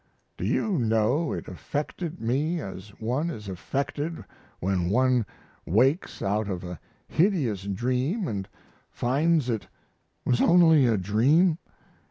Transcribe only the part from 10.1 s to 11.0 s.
was only a